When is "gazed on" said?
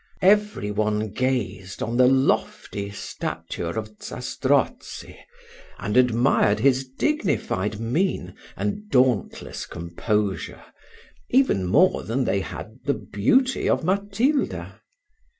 1.11-1.97